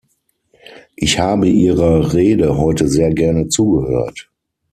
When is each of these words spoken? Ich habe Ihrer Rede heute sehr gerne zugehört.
Ich 0.95 1.19
habe 1.19 1.47
Ihrer 1.47 2.11
Rede 2.13 2.57
heute 2.57 2.87
sehr 2.87 3.13
gerne 3.13 3.49
zugehört. 3.49 4.31